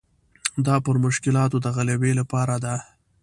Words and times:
دا 0.65 0.75
پر 0.85 0.95
مشکلاتو 1.05 1.57
د 1.61 1.67
غلبې 1.75 2.11
لپاره 2.19 2.55
ده. 2.63 2.75